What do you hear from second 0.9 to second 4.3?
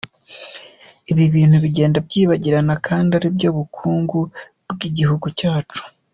Ibi bintu bigenda byibagirana kandi ari byo bukungu